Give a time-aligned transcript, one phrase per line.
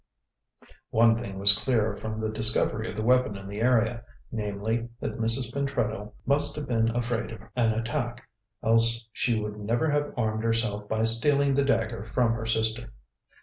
[0.89, 5.19] One thing was clear from the discovery of the weapon in the area, namely, that
[5.19, 5.53] Mrs.
[5.53, 8.27] Pentreddle must have been afraid of an attack,
[8.63, 12.91] else she would never have armed herself by stealing the dagger from her sister.